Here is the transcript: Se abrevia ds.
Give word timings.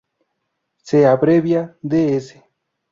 Se 0.89 1.03
abrevia 1.11 1.63
ds. 1.83 2.33